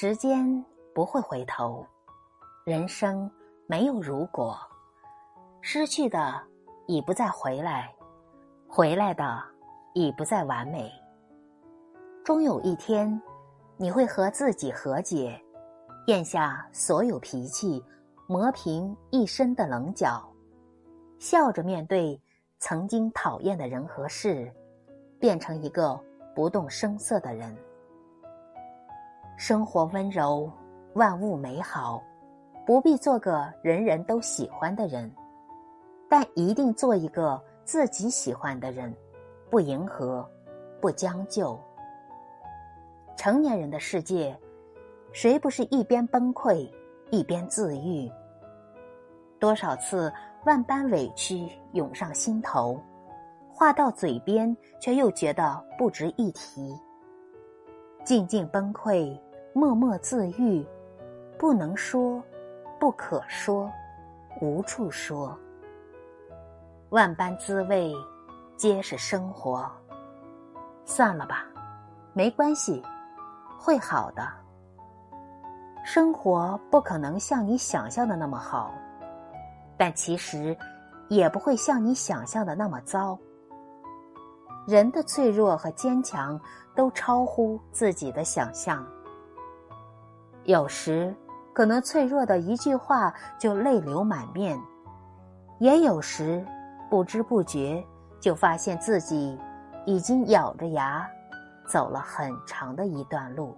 [0.00, 1.84] 时间不会回头，
[2.64, 3.28] 人生
[3.66, 4.56] 没有如果，
[5.60, 6.40] 失去的
[6.86, 7.92] 已不再回来，
[8.68, 9.42] 回来的
[9.94, 10.88] 已不再完美。
[12.24, 13.20] 终有一天，
[13.76, 15.36] 你会和自己和解，
[16.06, 17.84] 咽下所有脾气，
[18.28, 20.32] 磨平一身的棱角，
[21.18, 22.22] 笑着面对
[22.60, 24.48] 曾经讨厌的人和事，
[25.18, 26.00] 变成一个
[26.36, 27.52] 不动声色的人。
[29.38, 30.50] 生活温柔，
[30.94, 32.02] 万物美好，
[32.66, 35.08] 不必做个人人都喜欢的人，
[36.08, 38.92] 但一定做一个自己喜欢的人，
[39.48, 40.28] 不迎合，
[40.80, 41.56] 不将就。
[43.16, 44.36] 成年人的世界，
[45.12, 46.68] 谁不是一边崩溃
[47.12, 48.10] 一边自愈？
[49.38, 50.12] 多少次
[50.46, 52.76] 万般委屈涌上心头，
[53.54, 56.76] 话到嘴边却又觉得不值一提，
[58.04, 59.16] 静静崩溃。
[59.58, 60.64] 默默自愈，
[61.36, 62.22] 不能说，
[62.78, 63.68] 不可说，
[64.40, 65.36] 无处说。
[66.90, 67.92] 万般滋味，
[68.56, 69.68] 皆是生活。
[70.84, 71.44] 算了吧，
[72.12, 72.80] 没关系，
[73.58, 74.28] 会好的。
[75.84, 78.72] 生活不可能像你想象的那么好，
[79.76, 80.56] 但其实
[81.08, 83.18] 也不会像你想象的那么糟。
[84.68, 86.40] 人的脆弱和坚强，
[86.76, 88.86] 都超乎自己的想象。
[90.48, 91.14] 有时，
[91.52, 94.58] 可能脆弱的一句话就泪流满面；
[95.60, 96.42] 也有时，
[96.88, 97.84] 不知不觉
[98.18, 99.38] 就发现自己
[99.84, 101.06] 已经咬着牙
[101.66, 103.54] 走了很长的一段路。